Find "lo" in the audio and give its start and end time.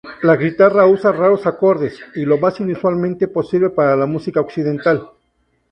2.25-2.39